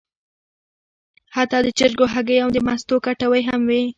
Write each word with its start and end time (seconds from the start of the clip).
حتی 1.35 1.57
د 1.65 1.67
چرګو 1.77 2.05
هګۍ 2.13 2.37
او 2.43 2.49
د 2.55 2.57
مستو 2.67 2.95
کټوۍ 3.05 3.41
هم 3.49 3.61
وې. 3.69 3.83